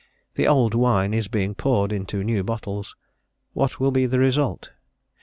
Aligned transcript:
The 0.33 0.47
old 0.47 0.73
wine 0.73 1.13
is 1.13 1.27
being 1.27 1.53
poured 1.53 1.91
into 1.93 2.23
new 2.23 2.43
bottles; 2.43 2.95
what 3.53 3.79
will 3.79 3.91
be 3.91 4.07
the 4.07 4.17
result? 4.17 4.71